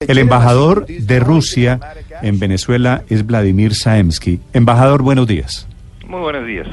[0.00, 1.80] El embajador de Rusia
[2.20, 4.40] en Venezuela es Vladimir Saemsky.
[4.52, 5.66] Embajador, buenos días.
[6.06, 6.66] Muy buenos días.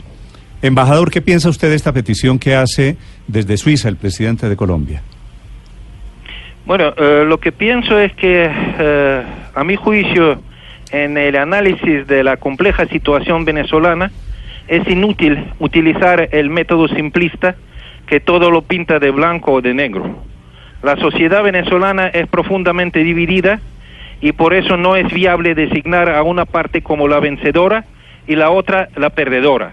[0.62, 5.04] Embajador, ¿qué piensa usted de esta petición que hace desde Suiza el presidente de Colombia?
[6.66, 9.24] Bueno, eh, lo que pienso es que, eh,
[9.56, 10.42] a mi juicio,
[10.92, 14.12] en el análisis de la compleja situación venezolana,
[14.68, 17.56] es inútil utilizar el método simplista
[18.06, 20.33] que todo lo pinta de blanco o de negro.
[20.84, 23.62] La sociedad venezolana es profundamente dividida
[24.20, 27.86] y por eso no es viable designar a una parte como la vencedora
[28.28, 29.72] y la otra la perdedora.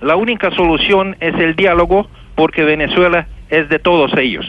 [0.00, 4.46] La única solución es el diálogo porque Venezuela es de todos ellos.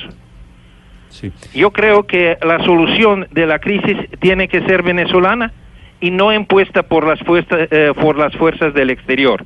[1.10, 1.34] Sí.
[1.54, 5.52] Yo creo que la solución de la crisis tiene que ser venezolana
[6.00, 9.46] y no impuesta por las, fuerzas, eh, por las fuerzas del exterior.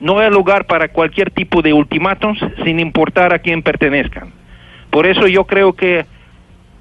[0.00, 4.41] No hay lugar para cualquier tipo de ultimátums sin importar a quién pertenezcan.
[4.92, 6.04] Por eso yo creo que,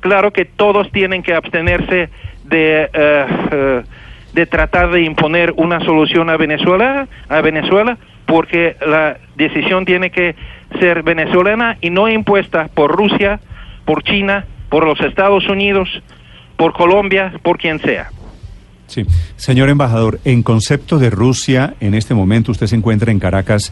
[0.01, 2.09] claro que todos tienen que abstenerse
[2.43, 3.83] de, eh,
[4.33, 10.35] de tratar de imponer una solución a Venezuela, a Venezuela, porque la decisión tiene que
[10.77, 13.39] ser venezolana y no impuesta por Rusia,
[13.85, 15.87] por China, por los Estados Unidos,
[16.57, 18.09] por Colombia, por quien sea.
[18.87, 19.05] Sí.
[19.37, 23.71] Señor embajador, en concepto de Rusia, en este momento usted se encuentra en Caracas,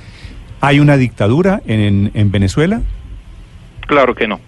[0.61, 2.81] ¿hay una dictadura en, en Venezuela?
[3.89, 4.39] Claro que no.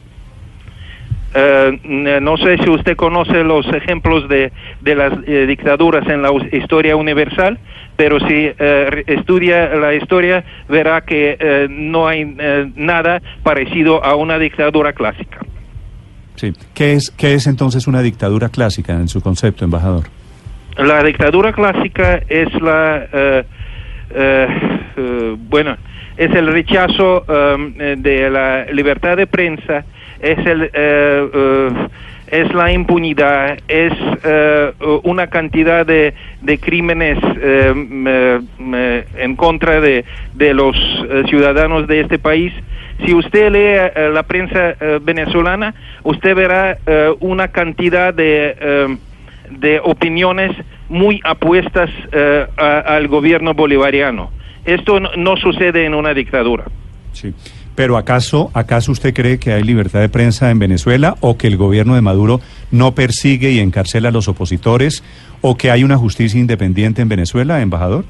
[1.33, 6.29] Eh, no sé si usted conoce los ejemplos de, de las eh, dictaduras en la
[6.51, 7.57] historia universal,
[7.95, 12.37] pero si eh, estudia la historia verá que eh, no hay
[12.75, 15.39] nada parecido a una dictadura clásica.
[16.35, 16.53] Sí.
[16.75, 20.03] ¿Qué es, ¿Qué es entonces una dictadura clásica en su concepto, embajador?
[20.77, 23.43] La dictadura clásica es la,
[25.49, 25.77] bueno,
[26.17, 29.85] es el rechazo um, eh, de la libertad de prensa,
[30.19, 31.71] es el, eh, eh,
[32.27, 33.91] es la impunidad, es
[35.03, 37.17] una cantidad de, de crímenes
[37.75, 40.05] me- me- en contra de,
[40.35, 40.77] de los
[41.27, 42.53] ciudadanos de este país.
[43.05, 45.73] Si usted lee la prensa venezolana,
[46.03, 46.77] usted verá
[47.19, 48.97] una cantidad de,
[49.49, 50.55] de opiniones
[50.87, 51.89] muy apuestas
[52.55, 54.31] al gobierno bolivariano.
[54.65, 56.65] Esto no, no sucede en una dictadura.
[57.13, 57.33] Sí.
[57.75, 61.57] Pero ¿acaso, ¿acaso usted cree que hay libertad de prensa en Venezuela o que el
[61.57, 65.03] gobierno de Maduro no persigue y encarcela a los opositores
[65.41, 68.05] o que hay una justicia independiente en Venezuela, embajador?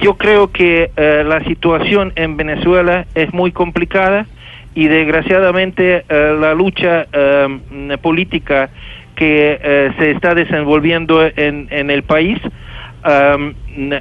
[0.00, 4.26] Yo creo que eh, la situación en Venezuela es muy complicada
[4.74, 8.70] y desgraciadamente eh, la lucha eh, política
[9.14, 12.36] que se está desenvolviendo en, en el país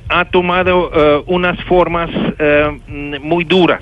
[0.09, 3.81] ha tomado eh, unas formas eh, muy duras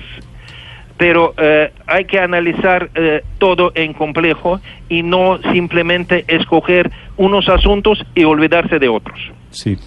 [1.02, 8.04] pero eh, hay que analizar eh, todo en complejo y no simplemente escoger unos asuntos
[8.14, 9.18] y olvidarse de otros.
[9.50, 9.78] Sí.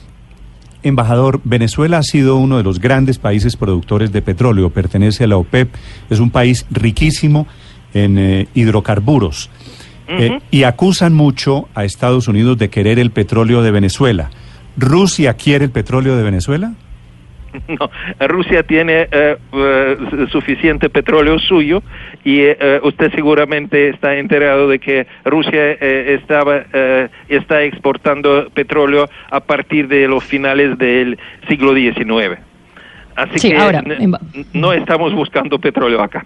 [0.83, 5.37] Embajador, Venezuela ha sido uno de los grandes países productores de petróleo, pertenece a la
[5.37, 5.73] OPEP,
[6.09, 7.47] es un país riquísimo
[7.93, 9.49] en eh, hidrocarburos
[10.51, 14.31] y acusan mucho a Estados Unidos de querer el petróleo de Venezuela.
[14.77, 16.73] ¿Rusia quiere el petróleo de Venezuela?
[17.67, 17.89] No,
[18.27, 19.97] Rusia tiene eh, eh,
[20.31, 21.81] suficiente petróleo suyo
[22.23, 29.09] y eh, usted seguramente está enterado de que Rusia eh, estaba eh, está exportando petróleo
[29.29, 32.39] a partir de los finales del siglo XIX.
[33.15, 33.81] Así Sí, que ahora,
[34.53, 36.25] no estamos buscando petróleo acá.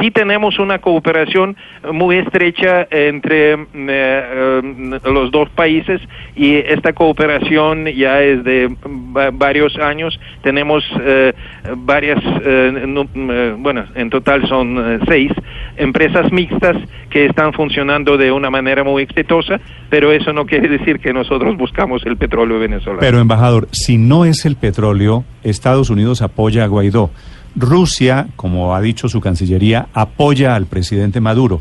[0.00, 1.56] Sí tenemos una cooperación
[1.92, 6.00] muy estrecha entre eh, eh, los dos países
[6.36, 8.68] y esta cooperación ya es de
[9.16, 10.18] va- varios años.
[10.42, 11.32] Tenemos eh,
[11.76, 15.32] varias, eh, eh, bueno, en total son seis
[15.76, 16.76] empresas mixtas
[17.10, 21.56] que están funcionando de una manera muy exitosa, pero eso no quiere decir que nosotros
[21.56, 23.00] buscamos el petróleo venezolano.
[23.00, 27.10] Pero, embajador, si no es el petróleo, Estados Unidos apoya a Guaidó.
[27.56, 31.60] Rusia, como ha dicho su Cancillería, apoya al presidente Maduro.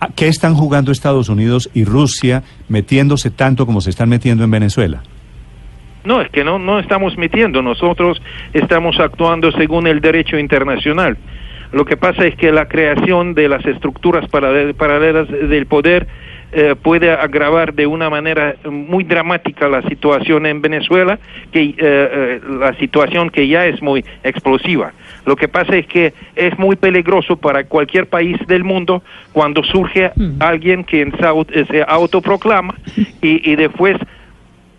[0.00, 4.50] ¿A ¿Qué están jugando Estados Unidos y Rusia metiéndose tanto como se están metiendo en
[4.50, 5.02] Venezuela?
[6.04, 8.20] No, es que no, no estamos metiendo, nosotros
[8.52, 11.16] estamos actuando según el derecho internacional.
[11.72, 16.08] Lo que pasa es que la creación de las estructuras paralel- paralelas del poder
[16.54, 21.18] eh, puede agravar de una manera muy dramática la situación en Venezuela,
[21.50, 24.92] que eh, eh, la situación que ya es muy explosiva.
[25.24, 29.02] Lo que pasa es que es muy peligroso para cualquier país del mundo
[29.32, 30.10] cuando surge
[30.40, 31.10] alguien que
[31.70, 32.74] se autoproclama
[33.22, 33.96] y, y después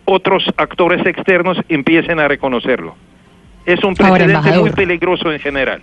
[0.04, 2.94] otros actores externos empiecen a reconocerlo.
[3.66, 5.80] Es un precedente muy peligroso en general.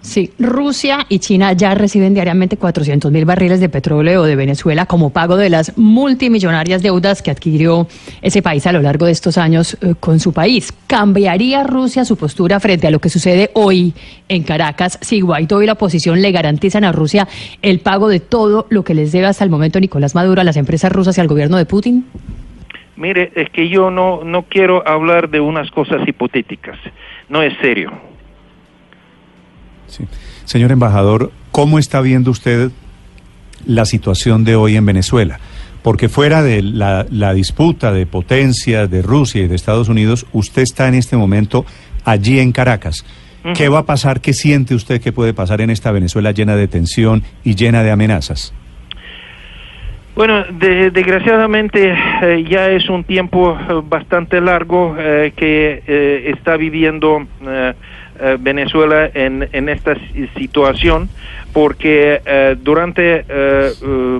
[0.00, 5.10] Sí, Rusia y China ya reciben diariamente 400 mil barriles de petróleo de Venezuela como
[5.10, 7.88] pago de las multimillonarias deudas que adquirió
[8.22, 10.72] ese país a lo largo de estos años eh, con su país.
[10.86, 13.92] ¿Cambiaría Rusia su postura frente a lo que sucede hoy
[14.28, 17.26] en Caracas si Guaidó y la oposición le garantizan a Rusia
[17.60, 20.56] el pago de todo lo que les debe hasta el momento Nicolás Maduro a las
[20.56, 22.06] empresas rusas y al gobierno de Putin?
[22.96, 26.78] Mire, es que yo no, no quiero hablar de unas cosas hipotéticas,
[27.28, 27.92] no es serio.
[29.88, 30.04] Sí.
[30.44, 32.70] Señor embajador, ¿cómo está viendo usted
[33.66, 35.40] la situación de hoy en Venezuela?
[35.82, 37.04] Porque fuera de la,
[37.34, 41.64] disputa de potencias de Rusia y de Estados Unidos, usted está en este momento
[42.04, 43.04] allí en Caracas.
[43.54, 44.20] ¿Qué va a pasar?
[44.20, 47.90] ¿Qué siente usted que puede pasar en esta Venezuela llena de tensión y llena de
[47.90, 48.52] amenazas?
[50.18, 55.80] Bueno, desgraciadamente eh, ya es un tiempo eh, bastante largo eh, que
[56.26, 57.24] está viviendo
[58.20, 59.94] eh, Venezuela en, en, esta
[60.36, 61.08] situación
[61.52, 63.70] porque eh, durante eh,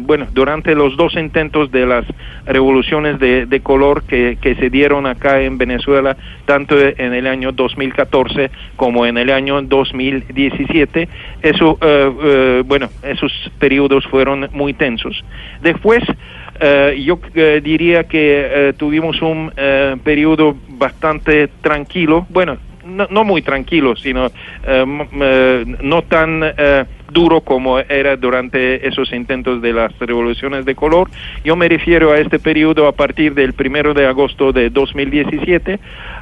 [0.01, 2.05] bueno durante los dos intentos de las
[2.47, 6.17] revoluciones de, de color que, que, se dieron acá en Venezuela
[6.47, 11.09] tanto en el año 2014 como en el año 2017
[11.43, 11.79] eso
[12.67, 15.25] bueno esos periodos fueron muy tensos.
[15.61, 16.05] Después
[16.99, 17.19] yo
[17.63, 19.53] diría que tuvimos un
[20.05, 22.27] periodo bastante tranquilo.
[22.31, 29.13] Bueno no, muy tranquilo, sino eh, eh, no tan eh, duro como era durante esos
[29.13, 31.09] intentos de las revoluciones de color.
[31.45, 35.79] Yo me refiero a este periodo a partir del primero de agosto de 2017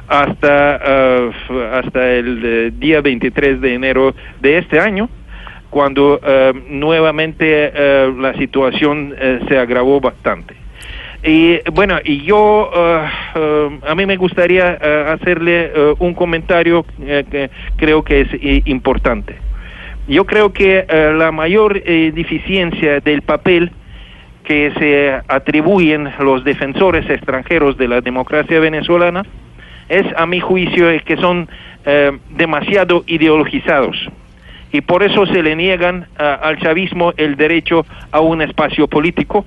[0.07, 1.29] hasta,
[1.73, 5.09] hasta el día 23 de enero de este año
[5.69, 6.21] cuando
[6.69, 7.71] nuevamente
[8.17, 9.13] la situación
[9.49, 10.66] se agravó bastante.
[11.23, 17.49] Y bueno, y yo, uh, uh, a mí me gustaría uh, hacerle un comentario que
[17.75, 18.29] creo que es
[18.65, 19.35] importante.
[20.07, 23.71] Yo creo que la mayor deficiencia del papel
[24.45, 29.23] que se atribuyen los defensores extranjeros de la democracia venezolana
[29.89, 31.49] es, a mi juicio, que son
[32.29, 33.97] demasiado ideologizados
[34.71, 39.45] y por eso se le niegan al chavismo el derecho a un espacio político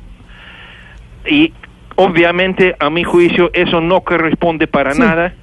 [1.27, 1.53] y
[1.97, 5.35] obviamente, a mi juicio, eso no corresponde para nada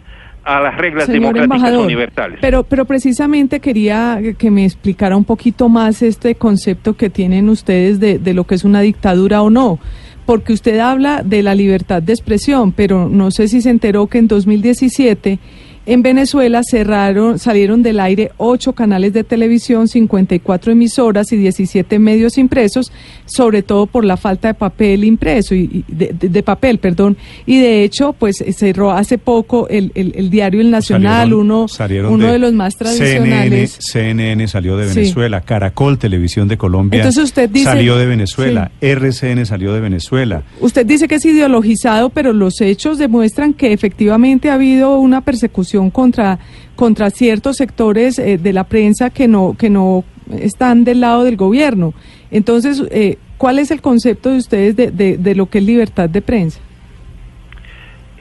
[0.43, 2.39] a las reglas democráticas universales.
[2.41, 7.99] Pero, pero precisamente quería que me explicara un poquito más este concepto que tienen ustedes
[7.99, 9.79] de, de lo que es una dictadura o no
[10.27, 14.17] porque usted habla de la libertad de expresión, pero no sé si se enteró que
[14.17, 15.39] en 2017
[15.87, 22.37] en Venezuela cerraron, salieron del aire ocho canales de televisión, 54 emisoras y 17 medios
[22.37, 22.91] impresos,
[23.25, 27.15] sobre todo por la falta de papel impreso y, de, papel, perdón.
[27.45, 31.67] Y de hecho, pues cerró hace poco el, el, diario El Nacional, uno,
[32.09, 33.77] uno de, los más tradicionales.
[33.79, 39.45] CNN, salió de Venezuela, Caracol Televisión de Colombia Entonces usted dice, salió de Venezuela, RCN
[39.45, 40.43] salió de Venezuela.
[40.59, 45.76] Usted dice que es ideologizado, pero los hechos demuestran que efectivamente ha habido una persecución
[45.89, 46.39] contra,
[46.75, 50.03] contra ciertos sectores eh, de la prensa que no, que no
[50.39, 51.93] están del lado del gobierno.
[52.31, 56.21] Entonces, eh, ¿cuál es el concepto de ustedes de, de, lo que es libertad de
[56.21, 56.59] prensa?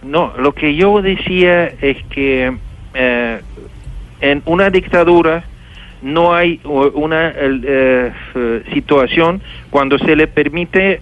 [0.03, 2.57] No, lo que yo decía es que
[2.95, 3.41] eh,
[4.21, 5.45] en una dictadura
[6.03, 7.33] no hay una
[8.73, 11.01] situación cuando se le permite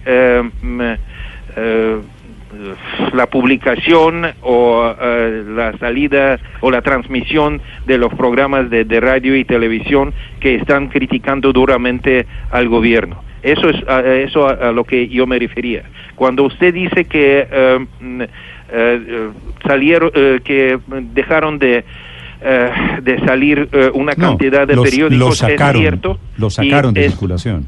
[3.12, 9.44] la publicación o eh, la salida o la transmisión de los programas de, radio y
[9.44, 13.22] televisión que están criticando duramente al gobierno.
[13.42, 15.84] Eso es a, eso a, lo que yo me refería.
[16.14, 17.86] Cuando usted dice que eh,
[18.72, 19.28] eh,
[19.66, 20.10] salieron,
[20.42, 20.78] que
[21.12, 21.84] dejaron de
[23.02, 26.18] de salir una cantidad de periódicos es cierto.
[26.36, 27.66] Lo sacaron de circulación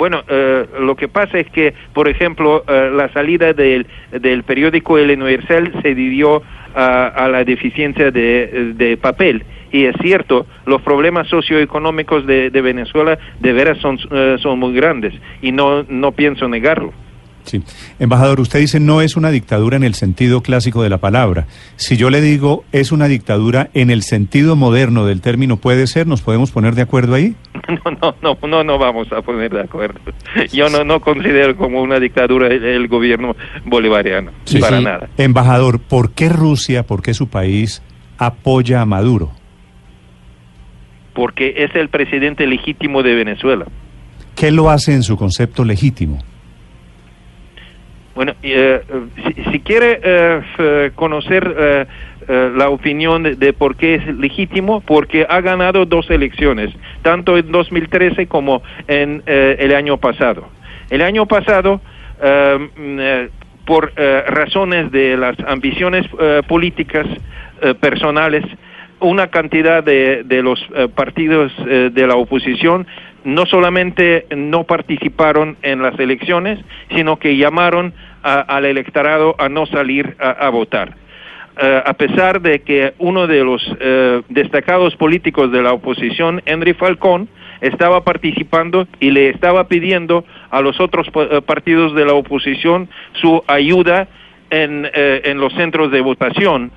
[0.00, 4.96] bueno, eh, lo que pasa es que, por ejemplo, eh, la salida del, del, periódico
[4.96, 6.42] El Universal se debió
[6.74, 9.44] a, la deficiencia de, papel.
[9.70, 15.12] Y es cierto, los problemas socioeconómicos de, Venezuela de veras son, eh, son muy grandes
[15.42, 16.94] y no, no pienso negarlo.
[17.44, 17.62] Sí.
[17.98, 21.46] Embajador, usted dice no es una dictadura en el sentido clásico de la palabra.
[21.76, 26.06] Si yo le digo es una dictadura en el sentido moderno del término, ¿puede ser?
[26.06, 27.34] ¿Nos podemos poner de acuerdo ahí?
[27.70, 30.00] No, no, no, no, no vamos a poner de acuerdo.
[30.52, 34.84] Yo no, no considero como una dictadura el, el gobierno bolivariano, Sí, para sí.
[34.84, 35.08] nada.
[35.16, 37.80] Embajador, ¿por qué Rusia, por qué su país
[38.18, 39.30] apoya a Maduro?
[41.14, 43.66] Porque es el presidente legítimo de Venezuela.
[44.34, 46.18] ¿Qué lo hace en su concepto legítimo?
[48.14, 48.82] Bueno, eh,
[49.24, 51.86] si, si quiere eh, conocer eh,
[52.28, 56.70] eh, la opinión de, de por qué es legítimo, porque ha ganado dos elecciones,
[57.02, 60.48] tanto en 2013 como en eh, el año pasado.
[60.90, 61.80] El año pasado,
[62.22, 63.28] eh,
[63.66, 66.04] por razones de las ambiciones
[66.48, 67.06] políticas
[67.78, 68.44] personales,
[68.98, 70.60] una cantidad de, de los
[70.96, 72.88] partidos de la oposición
[73.24, 76.58] no solamente no participaron en las elecciones,
[76.94, 80.94] sino que llamaron a- al electorado a no salir a, votar.
[81.60, 86.74] Eh, a pesar de que uno de los eh, destacados políticos de la oposición, Henry
[86.74, 87.28] Falcón,
[87.60, 92.88] estaba participando y le estaba pidiendo a los otros eh, partidos de la oposición
[93.20, 94.08] su ayuda
[94.50, 96.72] en, en los centros de votación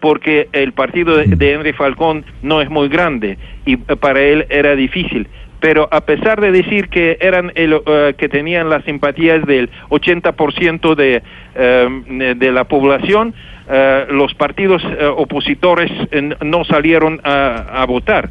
[0.00, 4.76] porque el partido de, de Henry Falcón no es muy grande y para él era
[4.76, 5.26] difícil.
[5.60, 10.94] Pero a pesar de decir que eran el, eh, que tenían las simpatías del 80%
[10.94, 11.22] de,
[11.54, 13.34] eh, de la población,
[13.70, 14.82] eh, los partidos
[15.16, 15.90] opositores
[16.44, 18.30] no salieron a, a votar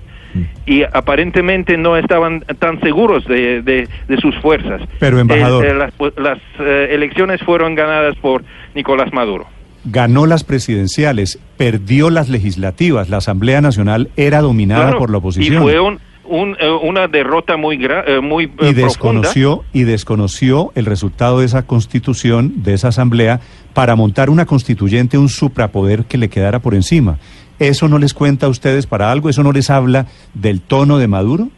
[0.67, 4.81] y aparentemente no estaban tan seguros de, de- de sus fuerzas.
[4.99, 5.65] Pero, embajador.
[5.65, 8.43] Eh, eh, las las, eh, elecciones fueron ganadas por
[8.75, 9.47] Nicolás Maduro.
[9.85, 15.55] Ganó las presidenciales, perdió las legislativas, la Asamblea Nacional era dominada Claro, por la oposición.
[15.63, 18.83] Y fue un, un, eh, una derrota muy, gra- eh, muy eh, y profunda.
[18.83, 23.39] desconoció y desconoció el resultado de esa constitución, de esa asamblea,
[23.73, 27.17] para montar una constituyente, un suprapoder que le quedara por encima.
[27.59, 29.29] ¿Eso no les cuenta a ustedes para algo?
[29.29, 31.49] ¿Eso no les habla del tono de Maduro?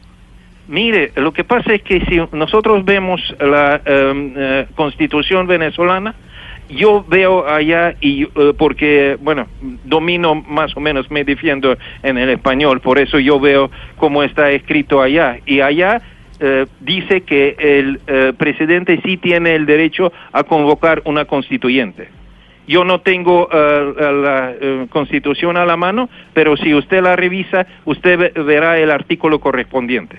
[0.68, 6.14] Mire, lo que pasa es que si nosotros vemos la eh, eh, constitución venezolana,
[6.70, 9.48] yo veo allá, y eh, porque, bueno,
[9.84, 14.52] domino más o menos, me defiendo en el español, por eso yo veo cómo está
[14.52, 15.38] escrito allá.
[15.46, 16.02] Y allá
[16.40, 22.08] eh, dice que el eh, presidente sí tiene el derecho a convocar una constituyente.
[22.68, 24.54] Yo no tengo la
[24.90, 30.18] constitución a la mano, pero si usted la revisa, usted ve- verá el artículo correspondiente.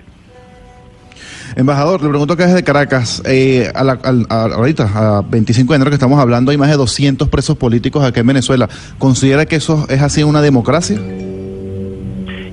[1.57, 5.91] Embajador, le pregunto que desde Caracas, eh, a la- a- ahorita, a 25 de enero
[5.91, 8.69] que estamos hablando, hay más de 200 presos políticos aquí en Venezuela.
[8.99, 10.99] ¿Considera que eso es así una democracia?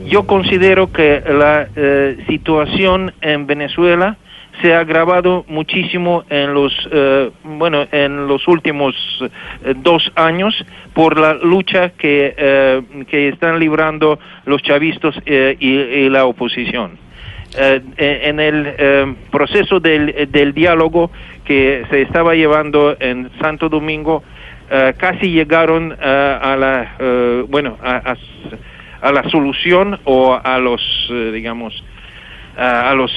[0.09, 4.17] Yo considero que la eh, situación en Venezuela
[4.61, 10.55] se ha agravado muchísimo en los eh, bueno en los últimos eh, dos años
[10.93, 15.69] por la lucha que eh, que están librando los chavistas eh, y,
[16.05, 16.97] y la oposición.
[17.55, 21.11] Eh, en el eh, proceso del, del diálogo
[21.45, 24.21] que se estaba llevando en Santo Domingo
[24.69, 28.17] eh, casi llegaron eh, a la eh, bueno a, a
[28.99, 30.81] a la solución o a los
[31.31, 31.83] digamos
[32.57, 33.11] a a los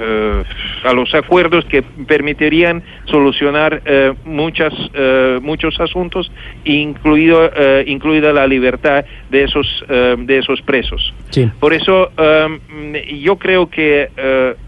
[0.00, 0.42] eh,
[0.84, 6.32] a los acuerdos que permitirían solucionar eh, muchas eh, muchos asuntos
[6.64, 11.50] incluido eh, incluida la libertad de esos de esos presos Sí.
[11.60, 14.08] por eso um, yo creo que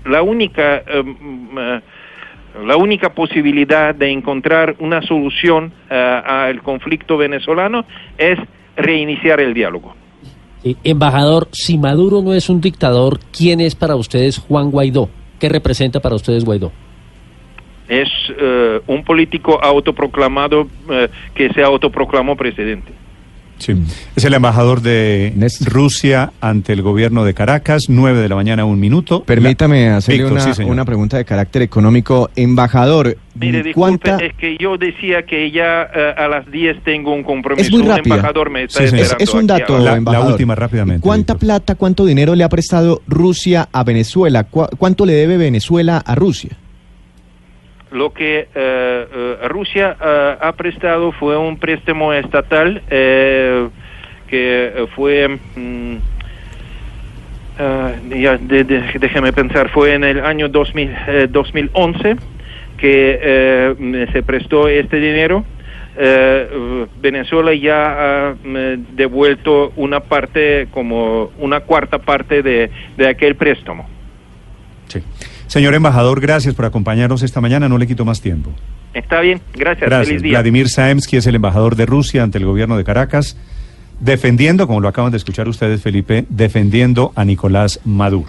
[0.07, 1.81] la única eh,
[2.65, 7.85] la única posibilidad de encontrar una solución al conflicto venezolano
[8.17, 8.39] es
[8.77, 9.97] reiniciar el diálogo.
[10.65, 15.11] Eh, embajador, si Maduro no es un dictador, ¿quién es para ustedes Juan Guaidó?
[15.39, 16.73] ¿Qué representa para ustedes Guaidó?
[17.87, 18.09] Es
[18.41, 22.93] eh, un político autoproclamado eh, que se autoproclamó presidente.
[23.59, 23.75] Sí.
[24.17, 25.33] Es el embajador de
[25.65, 29.23] Rusia ante el gobierno de Caracas, 9 de la mañana, un minuto.
[29.25, 32.31] Permítame La- hacerle Víctor, una, sí, una pregunta de carácter económico.
[32.37, 37.13] Embajador, Mire, disculpe, ¿cuánta, es que yo decía que ya eh, a las 10 tengo
[37.15, 37.67] un compromiso.
[37.67, 38.17] Es muy rápida.
[38.17, 39.79] embajador me está Sí, es, es un dato.
[39.79, 40.33] La- la embajador.
[40.33, 41.47] última, rápidamente, ¿Cuánta Víctor.
[41.47, 44.45] plata, cuánto dinero le ha prestado Rusia a Venezuela?
[44.45, 46.51] ¿Cu- ¿Cuánto le debe Venezuela a Rusia?
[47.95, 53.69] Lo que eh, eh, Rusia eh, ha prestado fue un préstamo estatal eh,
[54.27, 55.97] que fue, mm,
[58.09, 58.65] de-
[58.99, 62.17] déjeme pensar, fue en el año 2000, eh, 2011
[62.79, 65.45] que se prestó este dinero.
[65.97, 73.37] Eh, Venezuela ya ha mm, devuelto una parte, como una cuarta parte de, de aquel
[73.37, 73.94] préstamo.
[75.55, 77.69] Señor embajador, gracias por acompañarnos esta mañana.
[77.69, 78.51] No le quito más tiempo.
[78.93, 79.89] Está bien, gracias.
[79.89, 80.09] Gracias.
[80.09, 80.33] Feliz día.
[80.33, 83.37] Vladimir Saemsky es el embajador de Rusia ante el gobierno de Caracas,
[84.01, 88.23] defendiendo, como lo acaban de escuchar ustedes, Felipe, defendiendo a Nicolás Maduro.